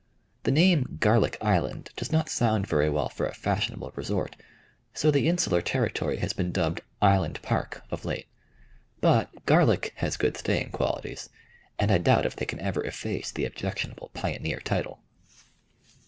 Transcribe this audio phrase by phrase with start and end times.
[0.45, 4.35] The name "Garlic Island" does not sound very well for a fashionable resort,
[4.95, 8.25] so the insular territory has been dubbed "Island Park" of late;
[8.99, 11.29] but "Garlic" has good staying qualities,
[11.77, 15.01] and I doubt if they can ever efface the objectionable pioneer title.